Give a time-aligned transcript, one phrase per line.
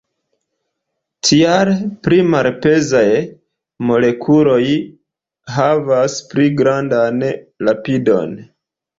[1.27, 1.69] Tial,
[2.05, 3.03] pli malpezaj
[3.89, 4.63] molekuloj
[5.57, 7.21] havas pli grandan
[7.69, 8.35] rapidon.